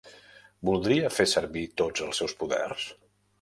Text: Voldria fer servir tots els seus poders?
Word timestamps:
Voldria 0.69 1.11
fer 1.17 1.25
servir 1.33 1.67
tots 1.83 2.05
els 2.07 2.23
seus 2.23 2.35
poders? 2.41 2.89